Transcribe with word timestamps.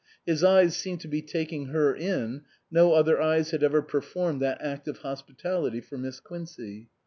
His 0.25 0.43
eyes 0.43 0.75
seemed 0.75 0.99
to 1.01 1.07
be 1.07 1.21
taking 1.21 1.67
her 1.67 1.95
in 1.95 2.41
(no 2.71 2.93
other 2.93 3.21
eyes 3.21 3.51
had 3.51 3.61
ever 3.61 3.83
per 3.83 4.01
formed 4.01 4.41
that 4.41 4.59
act 4.59 4.87
of 4.87 4.97
hospitality 4.97 5.79
for 5.79 5.95
Miss 5.95 6.19
Quincey). 6.19 6.89